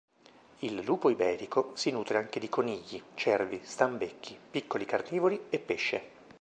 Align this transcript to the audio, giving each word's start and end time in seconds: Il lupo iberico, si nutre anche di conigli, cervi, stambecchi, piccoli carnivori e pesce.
Il 0.61 0.81
lupo 0.83 1.11
iberico, 1.11 1.73
si 1.75 1.91
nutre 1.91 2.17
anche 2.17 2.39
di 2.39 2.49
conigli, 2.49 2.99
cervi, 3.13 3.61
stambecchi, 3.63 4.35
piccoli 4.49 4.85
carnivori 4.85 5.39
e 5.51 5.59
pesce. 5.59 6.03